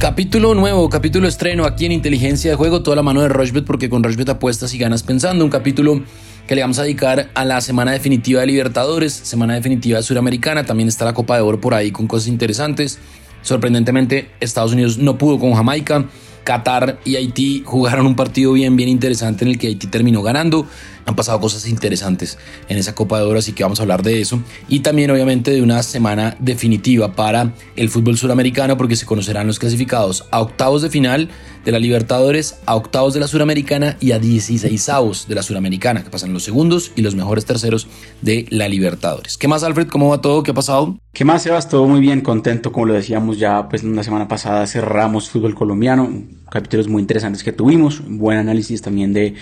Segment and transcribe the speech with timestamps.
[0.00, 3.90] Capítulo nuevo, capítulo estreno aquí en Inteligencia de Juego, toda la mano de Rochbet porque
[3.90, 5.44] con Rochbet apuestas y ganas pensando.
[5.44, 6.00] Un capítulo
[6.48, 10.64] que le vamos a dedicar a la semana definitiva de Libertadores, semana definitiva de Suramericana,
[10.64, 12.98] también está la Copa de Oro por ahí con cosas interesantes.
[13.42, 16.06] Sorprendentemente, Estados Unidos no pudo con Jamaica.
[16.50, 20.66] Qatar y Haití jugaron un partido bien, bien interesante en el que Haití terminó ganando.
[21.06, 24.20] Han pasado cosas interesantes en esa Copa de Oro, así que vamos a hablar de
[24.20, 24.42] eso.
[24.68, 29.60] Y también, obviamente, de una semana definitiva para el fútbol suramericano, porque se conocerán los
[29.60, 31.30] clasificados a octavos de final
[31.64, 36.02] de la Libertadores, a octavos de la Suramericana y a 16 avos de la Suramericana,
[36.02, 37.86] que pasan los segundos y los mejores terceros
[38.22, 39.36] de la Libertadores.
[39.36, 39.88] ¿Qué más, Alfred?
[39.88, 40.42] ¿Cómo va todo?
[40.42, 40.96] ¿Qué ha pasado?
[41.12, 41.68] ¿Qué más, Sebas?
[41.68, 46.08] Todo muy bien, contento, como lo decíamos ya, pues una semana pasada cerramos fútbol colombiano,
[46.50, 49.34] capítulos muy interesantes que tuvimos, buen análisis también de,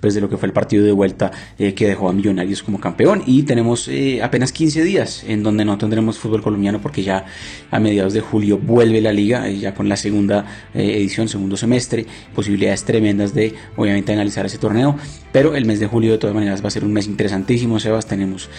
[0.00, 2.80] pues, de lo que fue el partido de vuelta eh, que dejó a Millonarios como
[2.80, 3.22] campeón.
[3.26, 7.24] Y tenemos eh, apenas 15 días en donde no tendremos fútbol colombiano porque ya
[7.70, 10.44] a mediados de julio vuelve la liga, eh, ya con la segunda
[10.74, 14.96] edición, segundo semestre, posibilidades tremendas de obviamente analizar ese torneo,
[15.32, 18.06] pero el mes de julio de todas maneras va a ser un mes interesantísimo, Sebas,
[18.06, 18.50] tenemos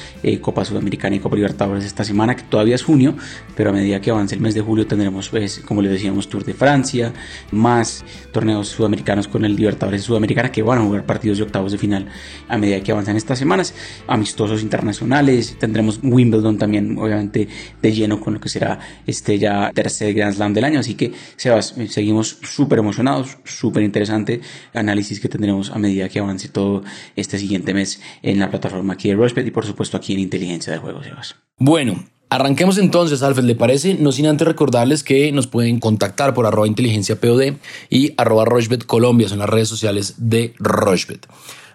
[0.41, 3.15] Copa Sudamericana y Copa Libertadores esta semana, que todavía es junio,
[3.55, 6.43] pero a medida que avance el mes de julio tendremos, pues, como le decíamos, Tour
[6.43, 7.13] de Francia,
[7.51, 7.96] más
[8.31, 12.07] torneos sudamericanos con el Libertadores Sudamericana que van a jugar partidos de octavos de final
[12.47, 13.73] a medida que avanzan estas semanas.
[14.07, 17.47] Amistosos internacionales, tendremos Wimbledon también, obviamente,
[17.81, 20.79] de lleno con lo que será este ya tercer Grand Slam del año.
[20.79, 24.41] Así que, Sebas, seguimos súper emocionados, súper interesante
[24.73, 26.83] análisis que tendremos a medida que avance todo
[27.15, 30.73] este siguiente mes en la plataforma aquí de Rushbet y, por supuesto, aquí en Inteligencia
[30.73, 31.35] de Juegos, Sebas.
[31.57, 33.93] Bueno, Arranquemos entonces, Alfred, ¿le parece?
[33.93, 37.53] No sin antes recordarles que nos pueden contactar por arroba inteligencia POD
[37.89, 38.85] y arroba Rochbet
[39.29, 41.25] son las redes sociales de Rochbet.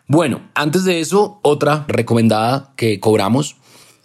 [0.08, 3.56] Bueno, antes de eso, otra recomendada que cobramos.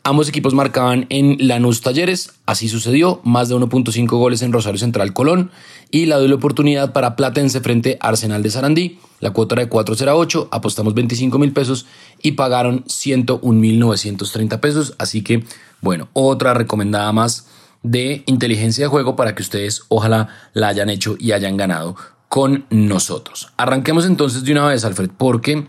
[0.07, 5.11] Ambos equipos marcaban en Lanús Talleres, así sucedió, más de 1.5 goles en Rosario Central
[5.11, 5.51] Colón
[5.91, 8.99] y la doble oportunidad para Platense frente a Arsenal de Sarandí.
[9.19, 11.87] La cuota era de 408, apostamos 25 mil pesos
[12.23, 15.43] y pagaron 101.930 pesos, así que
[15.81, 17.47] bueno, otra recomendada más
[17.83, 21.97] de inteligencia de juego para que ustedes ojalá la hayan hecho y hayan ganado
[22.29, 23.49] con nosotros.
[23.57, 25.67] Arranquemos entonces de una vez, Alfred, porque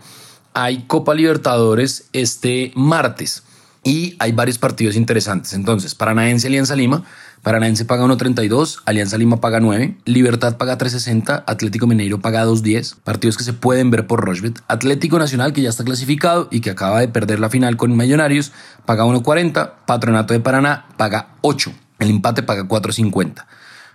[0.53, 3.43] hay Copa Libertadores este martes
[3.83, 5.53] y hay varios partidos interesantes.
[5.53, 7.03] Entonces, Paranaense Alianza Lima
[7.41, 13.37] Paranaense paga 1.32, Alianza Lima paga 9, Libertad paga 3.60, Atlético Mineiro paga 2.10, partidos
[13.37, 14.61] que se pueden ver por Rochbet.
[14.67, 18.51] Atlético Nacional, que ya está clasificado y que acaba de perder la final con Millonarios,
[18.85, 23.45] paga 1.40, Patronato de Paraná paga 8, el empate paga 4.50.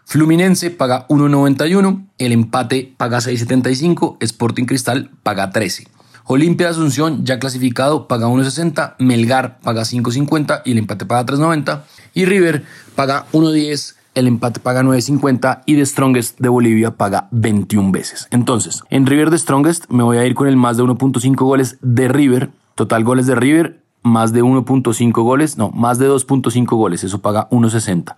[0.07, 5.94] Fluminense paga 1.91, el empate paga 6.75, Sporting Cristal paga 13.
[6.27, 11.83] Olimpia de Asunción, ya clasificado, paga 1.60, Melgar paga 5.50 y el empate paga 3.90.
[12.15, 12.65] Y River
[12.95, 18.27] paga 1.10, el empate paga 9.50 y The Strongest de Bolivia paga 21 veces.
[18.31, 21.77] Entonces, en River The Strongest me voy a ir con el más de 1.5 goles
[21.83, 22.51] de River.
[22.75, 27.49] Total goles de River, más de 1.5 goles, no, más de 2.5 goles, eso paga
[27.51, 28.17] 1.60.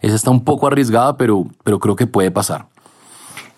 [0.00, 2.66] Esa está un poco arriesgada, pero, pero creo que puede pasar.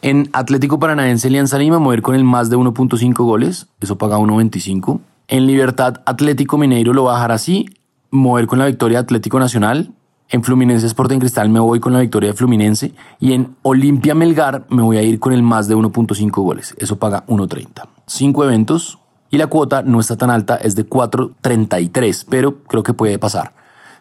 [0.03, 4.99] En Atlético Paranaense Alianza Lima, mover con el más de 1.5 goles, eso paga 1.25.
[5.29, 7.69] En Libertad Atlético Mineiro lo va a dejar así,
[8.11, 9.93] mover con la victoria Atlético Nacional.
[10.31, 12.95] En Fluminense Sporting Cristal me voy con la victoria de Fluminense.
[13.19, 16.99] Y en Olimpia Melgar me voy a ir con el más de 1.5 goles, eso
[16.99, 17.87] paga 1.30.
[18.07, 22.95] Cinco eventos y la cuota no está tan alta, es de 4.33, pero creo que
[22.95, 23.53] puede pasar.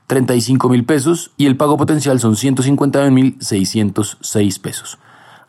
[0.08, 4.98] 35 mil pesos y el pago potencial son 159 mil 606 pesos.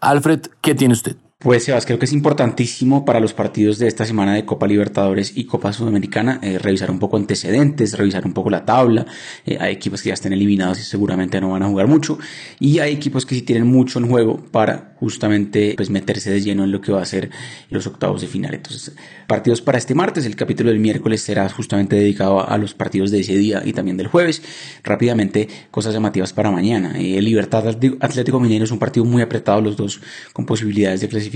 [0.01, 1.17] Alfred, ¿qué tiene usted?
[1.43, 5.33] Pues Sebas, creo que es importantísimo para los partidos de esta semana de Copa Libertadores
[5.35, 9.07] y Copa Sudamericana eh, revisar un poco antecedentes, revisar un poco la tabla.
[9.47, 12.19] Eh, hay equipos que ya están eliminados y seguramente no van a jugar mucho.
[12.59, 16.65] Y hay equipos que sí tienen mucho en juego para justamente pues, meterse de lleno
[16.65, 17.31] en lo que va a ser
[17.71, 18.53] los octavos de final.
[18.53, 18.95] Entonces,
[19.27, 20.27] partidos para este martes.
[20.27, 23.97] El capítulo del miércoles será justamente dedicado a los partidos de ese día y también
[23.97, 24.43] del jueves.
[24.85, 27.01] Rápidamente, cosas llamativas para mañana.
[27.01, 30.03] Eh, Libertad Atlético Minero es un partido muy apretado, los dos
[30.35, 31.30] con posibilidades de clasificar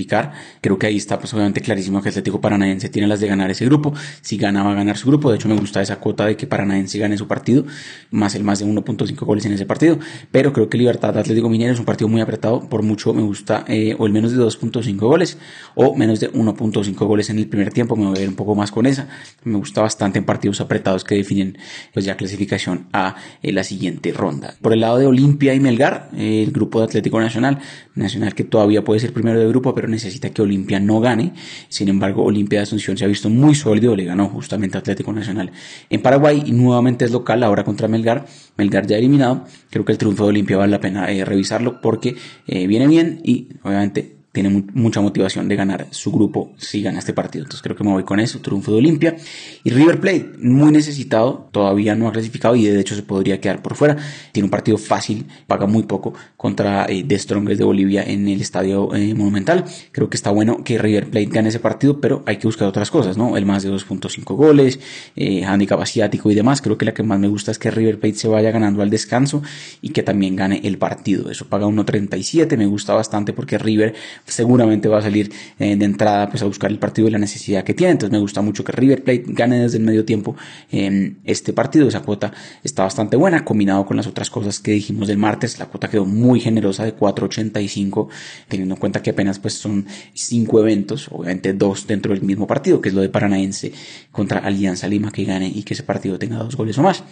[0.60, 3.64] Creo que ahí está pues obviamente clarísimo que Atlético Paranaense tiene las de ganar ese
[3.64, 3.94] grupo.
[4.20, 5.30] Si gana va a ganar su grupo.
[5.30, 7.64] De hecho me gusta esa cuota de que Paranaense gane su partido,
[8.10, 9.98] más el más de 1.5 goles en ese partido.
[10.30, 12.68] Pero creo que Libertad Atlético Minero es un partido muy apretado.
[12.68, 15.38] Por mucho me gusta eh, o el menos de 2.5 goles
[15.74, 17.96] o menos de 1.5 goles en el primer tiempo.
[17.96, 19.08] Me voy a ver un poco más con esa.
[19.44, 21.58] Me gusta bastante en partidos apretados que definen
[21.92, 24.54] pues ya clasificación a eh, la siguiente ronda.
[24.60, 27.58] Por el lado de Olimpia y Melgar, eh, el grupo de Atlético Nacional,
[27.94, 31.32] Nacional que todavía puede ser primero de grupo, pero necesita que Olimpia no gane.
[31.68, 35.52] Sin embargo, Olimpia de Asunción se ha visto muy sólido, le ganó justamente Atlético Nacional
[35.90, 38.26] en Paraguay y nuevamente es local ahora contra Melgar.
[38.56, 39.44] Melgar ya eliminado.
[39.70, 42.16] Creo que el triunfo de Olimpia vale la pena eh, revisarlo porque
[42.46, 47.12] eh, viene bien y obviamente tiene mucha motivación de ganar su grupo si gana este
[47.12, 47.44] partido.
[47.44, 49.16] Entonces creo que me voy con eso, triunfo de Olimpia.
[49.62, 53.62] Y River Plate, muy necesitado, todavía no ha clasificado y de hecho se podría quedar
[53.62, 53.96] por fuera.
[54.32, 58.40] Tiene un partido fácil, paga muy poco contra eh, The Strongest de Bolivia en el
[58.40, 59.66] estadio eh, Monumental.
[59.92, 62.90] Creo que está bueno que River Plate gane ese partido, pero hay que buscar otras
[62.90, 63.36] cosas, ¿no?
[63.36, 64.80] El más de 2.5 goles,
[65.14, 66.60] eh, asiático y demás.
[66.60, 68.90] Creo que la que más me gusta es que River Plate se vaya ganando al
[68.90, 69.44] descanso
[69.80, 71.30] y que también gane el partido.
[71.30, 73.94] Eso paga 1.37, me gusta bastante porque River
[74.26, 77.64] seguramente va a salir eh, de entrada pues a buscar el partido y la necesidad
[77.64, 77.92] que tiene.
[77.92, 80.36] Entonces me gusta mucho que River Plate gane desde el medio tiempo
[80.70, 81.88] en este partido.
[81.88, 82.32] Esa cuota
[82.62, 85.58] está bastante buena, combinado con las otras cosas que dijimos del martes.
[85.58, 88.08] La cuota quedó muy generosa de 4.85,
[88.48, 92.80] teniendo en cuenta que apenas pues son cinco eventos, obviamente dos dentro del mismo partido,
[92.80, 93.72] que es lo de Paranaense
[94.10, 97.04] contra Alianza Lima que gane y que ese partido tenga dos goles o más.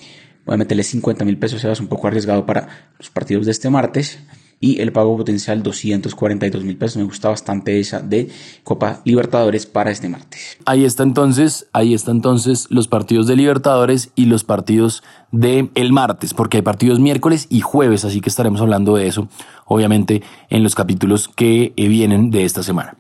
[0.45, 3.71] Voy a meterle 50 mil pesos, es un poco arriesgado para los partidos de este
[3.71, 4.19] martes
[4.63, 6.97] y el pago potencial 242 mil pesos.
[6.97, 8.31] Me gusta bastante esa de
[8.63, 10.57] Copa Libertadores para este martes.
[10.65, 15.93] Ahí está entonces, ahí está entonces los partidos de Libertadores y los partidos de el
[15.93, 19.29] martes, porque hay partidos miércoles y jueves, así que estaremos hablando de eso,
[19.67, 22.97] obviamente, en los capítulos que vienen de esta semana.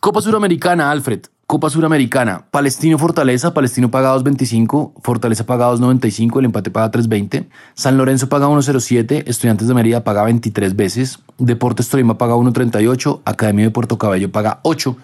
[0.00, 1.26] Copa Suramericana, Alfred.
[1.48, 7.96] Copa Suramericana, Palestino Fortaleza, Palestino paga 2.25, Fortaleza paga 2.95, el empate paga 3.20, San
[7.96, 13.70] Lorenzo paga 1.07, Estudiantes de Mérida paga 23 veces, Deportes Tolima paga 1.38, Academia de
[13.70, 14.96] Puerto Cabello paga 8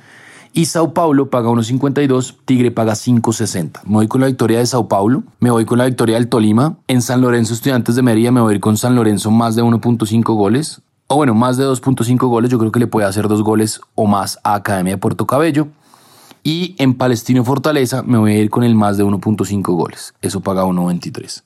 [0.52, 3.84] y Sao Paulo paga 1.52, Tigre paga 5.60.
[3.84, 6.76] Me voy con la victoria de Sao Paulo, me voy con la victoria del Tolima,
[6.88, 9.62] en San Lorenzo Estudiantes de Mérida me voy a ir con San Lorenzo más de
[9.62, 13.44] 1.5 goles, o bueno, más de 2.5 goles, yo creo que le puede hacer dos
[13.44, 15.68] goles o más a Academia de Puerto Cabello.
[16.42, 20.14] Y en Palestino Fortaleza me voy a ir con el más de 1.5 goles.
[20.22, 21.42] Eso paga 1.23.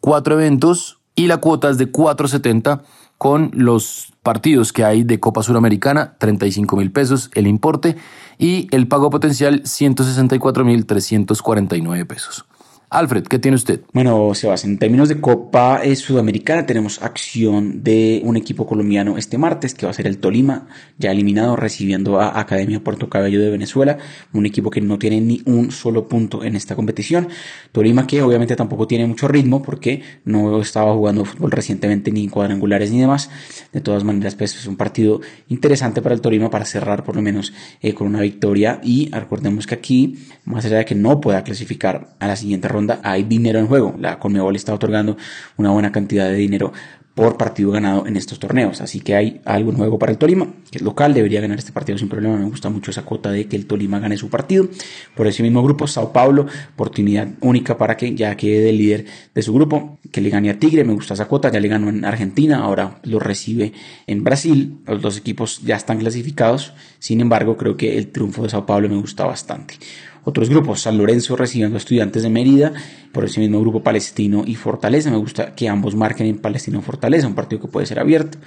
[0.00, 2.82] Cuatro eventos y la cuota es de 4.70
[3.18, 7.96] con los partidos que hay de Copa Suramericana, 35 mil pesos el importe
[8.36, 12.44] y el pago potencial 164 mil 349 pesos.
[12.92, 13.80] Alfred, ¿qué tiene usted?
[13.94, 19.38] Bueno, Sebas, en términos de Copa eh, Sudamericana tenemos acción de un equipo colombiano este
[19.38, 20.68] martes, que va a ser el Tolima,
[20.98, 23.96] ya eliminado, recibiendo a Academia Puerto Cabello de Venezuela,
[24.34, 27.28] un equipo que no tiene ni un solo punto en esta competición.
[27.72, 32.92] Tolima que obviamente tampoco tiene mucho ritmo porque no estaba jugando fútbol recientemente ni cuadrangulares
[32.92, 33.30] ni demás.
[33.72, 37.22] De todas maneras, pues es un partido interesante para el Tolima para cerrar por lo
[37.22, 41.42] menos eh, con una victoria y recordemos que aquí, más allá de que no pueda
[41.42, 43.94] clasificar a la siguiente ronda, hay dinero en juego.
[43.98, 45.16] La Conmebol está otorgando
[45.56, 46.72] una buena cantidad de dinero
[47.14, 48.80] por partido ganado en estos torneos.
[48.80, 51.72] Así que hay algo en juego para el Tolima, que es local, debería ganar este
[51.72, 52.36] partido sin problema.
[52.36, 54.68] Me gusta mucho esa cuota de que el Tolima gane su partido.
[55.14, 59.42] Por ese mismo grupo, Sao Paulo, oportunidad única para que ya quede el líder de
[59.42, 60.84] su grupo, que le gane a Tigre.
[60.84, 63.72] Me gusta esa cuota, ya le ganó en Argentina, ahora lo recibe
[64.06, 64.78] en Brasil.
[64.86, 66.72] Los dos equipos ya están clasificados.
[66.98, 69.74] Sin embargo, creo que el triunfo de Sao Paulo me gusta bastante
[70.24, 72.72] otros grupos, San Lorenzo recibiendo estudiantes de Mérida,
[73.12, 75.10] por ese mismo grupo Palestino y Fortaleza.
[75.10, 78.38] Me gusta que ambos marquen en Palestino Fortaleza, un partido que puede ser abierto,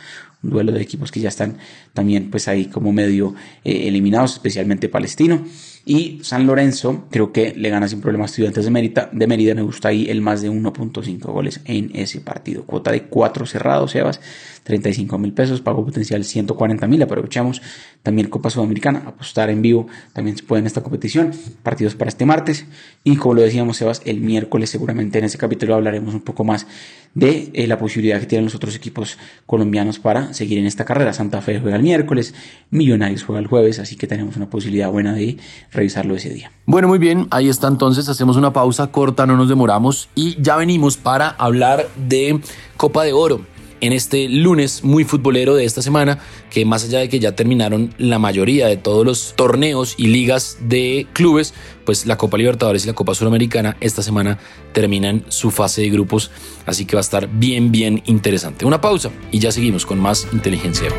[0.43, 1.57] un duelo de equipos que ya están
[1.93, 5.43] también pues ahí como medio eh, eliminados, especialmente Palestino.
[5.87, 9.09] Y San Lorenzo, creo que le gana sin problema a Estudiantes de Mérida.
[9.11, 12.63] De Mérida me gusta ahí el más de 1.5 goles en ese partido.
[12.63, 14.19] Cuota de 4 cerrados, Sebas,
[14.65, 17.01] 35 mil pesos, pago potencial 140 mil.
[17.03, 17.61] Aprovechamos
[18.01, 21.31] también Copa Sudamericana, apostar en vivo también se puede en esta competición.
[21.61, 22.65] Partidos para este martes.
[23.03, 26.65] Y como lo decíamos, Sebas, el miércoles seguramente en ese capítulo hablaremos un poco más
[27.13, 31.13] de eh, la posibilidad que tienen los otros equipos colombianos para seguir en esta carrera.
[31.13, 32.33] Santa Fe juega el miércoles,
[32.71, 35.37] Millonarios juega el jueves, así que tenemos una posibilidad buena de
[35.71, 36.51] revisarlo ese día.
[36.65, 40.55] Bueno, muy bien, ahí está entonces, hacemos una pausa corta, no nos demoramos y ya
[40.57, 42.41] venimos para hablar de
[42.77, 47.09] Copa de Oro en este lunes muy futbolero de esta semana, que más allá de
[47.09, 51.53] que ya terminaron la mayoría de todos los torneos y ligas de clubes,
[51.85, 54.39] pues la Copa Libertadores y la Copa Suramericana esta semana
[54.73, 56.31] terminan su fase de grupos,
[56.65, 58.65] así que va a estar bien, bien interesante.
[58.65, 60.89] Una pausa y ya seguimos con más inteligencia.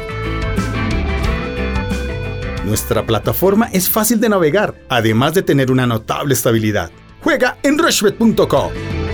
[2.65, 6.91] Nuestra plataforma es fácil de navegar, además de tener una notable estabilidad.
[7.21, 9.06] Juega en rushbet.com.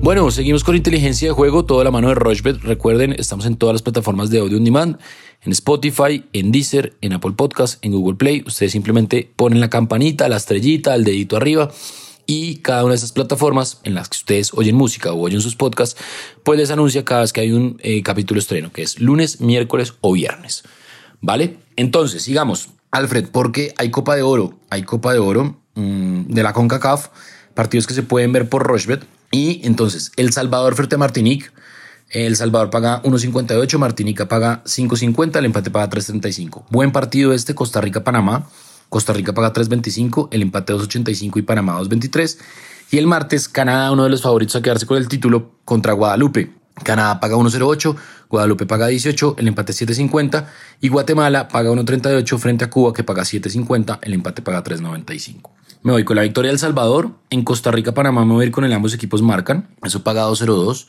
[0.00, 2.62] Bueno, seguimos con inteligencia de juego, toda la mano de Rushbet.
[2.62, 4.98] Recuerden, estamos en todas las plataformas de audio on demand,
[5.42, 8.42] en Spotify, en Deezer, en Apple Podcast, en Google Play.
[8.46, 11.70] Ustedes simplemente ponen la campanita, la estrellita, el dedito arriba
[12.26, 15.56] y cada una de esas plataformas en las que ustedes oyen música o oyen sus
[15.56, 16.00] podcasts,
[16.42, 19.94] pues les anuncia cada vez que hay un eh, capítulo estreno, que es lunes, miércoles
[20.00, 20.62] o viernes.
[21.20, 21.58] ¿vale?
[21.76, 22.70] Entonces, sigamos.
[22.90, 27.08] Alfred, porque hay Copa de Oro, hay Copa de Oro mmm, de la CONCACAF,
[27.52, 29.04] partidos que se pueden ver por Rochebet.
[29.30, 31.50] Y entonces, El Salvador frente a Martinique.
[32.10, 36.64] El Salvador paga 1.58, Martinica paga 5.50, el empate paga 3.35.
[36.70, 38.48] Buen partido este, Costa Rica-Panamá.
[38.88, 42.38] Costa Rica paga 3.25, el empate 2.85 y Panamá 2.23.
[42.92, 46.50] Y el martes, Canadá, uno de los favoritos a quedarse con el título contra Guadalupe.
[46.82, 47.96] Canadá paga 1.08,
[48.30, 50.46] Guadalupe paga 18, el empate 7.50
[50.80, 55.50] y Guatemala paga 1.38 frente a Cuba que paga 7.50, el empate paga 3.95.
[55.82, 57.10] Me voy con la victoria del Salvador.
[57.30, 59.68] En Costa Rica, Panamá me voy a ir con el ambos equipos marcan.
[59.82, 60.86] Eso paga 2.02.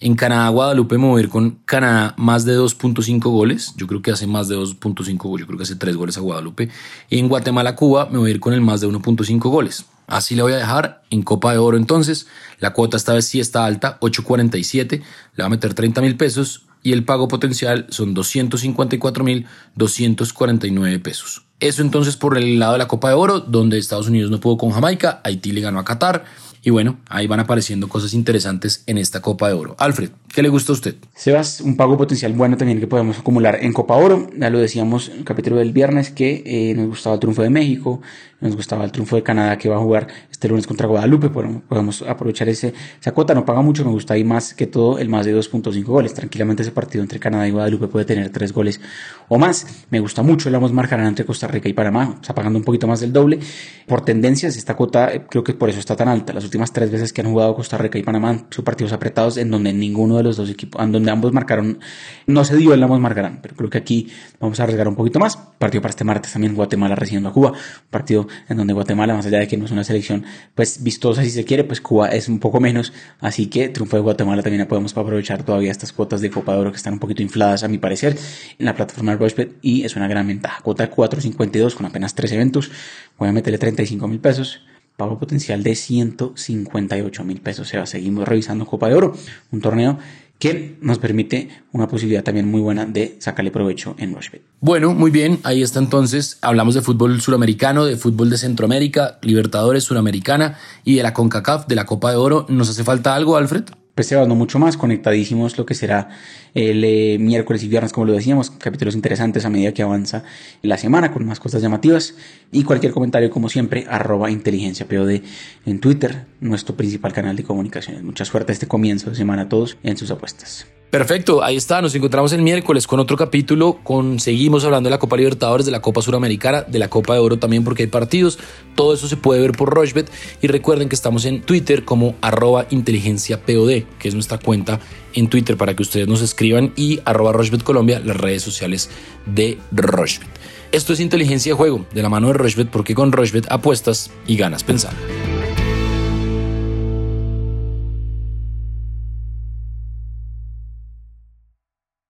[0.00, 3.74] En Canadá, Guadalupe me voy a ir con Canadá más de 2.5 goles.
[3.76, 5.42] Yo creo que hace más de 2.5 goles.
[5.42, 6.70] Yo creo que hace 3 goles a Guadalupe.
[7.10, 9.84] Y en Guatemala, Cuba me voy a ir con el más de 1.5 goles.
[10.06, 12.26] Así le voy a dejar en Copa de Oro entonces.
[12.58, 15.02] La cuota esta vez sí está alta, 8.47.
[15.36, 19.46] Le va a meter 30 mil pesos y el pago potencial son 254 mil
[19.76, 21.44] 249 pesos.
[21.60, 24.56] Eso entonces por el lado de la Copa de Oro, donde Estados Unidos no pudo
[24.58, 26.24] con Jamaica, Haití le ganó a Qatar.
[26.64, 29.74] Y bueno, ahí van apareciendo cosas interesantes en esta Copa de Oro.
[29.80, 30.94] Alfred, ¿qué le gusta a usted?
[31.12, 34.28] Sebas, un pago potencial bueno también que podemos acumular en Copa Oro.
[34.38, 37.50] Ya lo decíamos en el capítulo del viernes que eh, nos gustaba el triunfo de
[37.50, 38.00] México,
[38.42, 41.30] nos gustaba el triunfo de Canadá que va a jugar este lunes contra Guadalupe.
[41.30, 45.08] podemos aprovechar ese, esa cuota, no paga mucho, me gusta ahí más que todo el
[45.08, 46.12] más de 2.5 goles.
[46.14, 48.80] Tranquilamente ese partido entre Canadá y Guadalupe puede tener 3 goles
[49.28, 49.86] o más.
[49.90, 52.86] Me gusta mucho el ambos marcarán entre Costa Rica y Panamá, está pagando un poquito
[52.86, 53.38] más del doble.
[53.86, 56.32] Por tendencias, esta cuota eh, creo que por eso está tan alta.
[56.32, 59.50] Las últimas tres veces que han jugado Costa Rica y Panamá son partidos apretados en
[59.50, 61.78] donde ninguno de los dos equipos, en donde ambos marcaron,
[62.26, 64.08] no se dio el ambos marcarán, pero creo que aquí
[64.40, 65.36] vamos a arriesgar un poquito más.
[65.36, 67.52] Partido para este martes también Guatemala recibiendo a Cuba,
[67.90, 70.24] partido en donde Guatemala, más allá de que no es una selección
[70.54, 74.02] pues vistosa si se quiere, pues Cuba es un poco menos, así que triunfo de
[74.02, 77.22] Guatemala también podemos aprovechar todavía estas cuotas de Copa de Oro que están un poquito
[77.22, 78.16] infladas a mi parecer
[78.58, 80.60] en la plataforma de y es una gran ventaja.
[80.62, 82.70] Cuota 4.52 con apenas tres eventos,
[83.18, 84.62] voy a meterle 35 mil pesos
[84.96, 87.66] pago potencial de 158 mil pesos.
[87.66, 89.16] O sea, seguimos revisando Copa de Oro,
[89.50, 89.98] un torneo
[90.42, 94.42] que nos permite una posibilidad también muy buena de sacarle provecho en Rushbet.
[94.58, 96.38] Bueno, muy bien, ahí está entonces.
[96.40, 101.76] Hablamos de fútbol suramericano, de fútbol de Centroamérica, Libertadores Suramericana y de la CONCACAF, de
[101.76, 102.46] la Copa de Oro.
[102.48, 103.66] ¿Nos hace falta algo, Alfred?
[103.94, 106.08] Pues se no mucho más, conectadísimos lo que será
[106.54, 110.24] el eh, miércoles y viernes, como lo decíamos, capítulos interesantes a medida que avanza
[110.62, 112.14] la semana con más cosas llamativas
[112.50, 115.20] y cualquier comentario como siempre, arroba inteligencia POD
[115.66, 118.02] en Twitter, nuestro principal canal de comunicaciones.
[118.02, 120.66] Mucha suerte este comienzo de semana a todos en sus apuestas.
[120.92, 124.98] Perfecto, ahí está, nos encontramos el miércoles con otro capítulo, con, seguimos hablando de la
[124.98, 128.38] Copa Libertadores, de la Copa Suramericana, de la Copa de Oro también porque hay partidos,
[128.74, 130.10] todo eso se puede ver por Rochbet
[130.42, 134.80] y recuerden que estamos en Twitter como arroba inteligencia POD, que es nuestra cuenta
[135.14, 138.90] en Twitter para que ustedes nos escriban y arroba Rochbet Colombia, las redes sociales
[139.24, 140.28] de Rochbet.
[140.72, 144.36] Esto es inteligencia de juego, de la mano de Rochbet porque con Rochbet apuestas y
[144.36, 145.00] ganas pensando.